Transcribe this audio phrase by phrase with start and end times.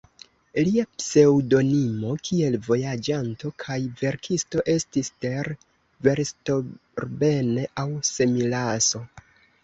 [0.67, 5.49] Lia pseŭdonimo kiel vojaĝanto kaj verkisto estis "Der
[6.07, 9.03] Verstorbene" aŭ "Semilasso".